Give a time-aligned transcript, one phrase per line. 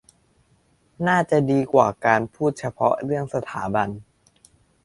[1.07, 3.89] น่าจะดีกว่าการพูดเฉพาะเรื่องสถาบัน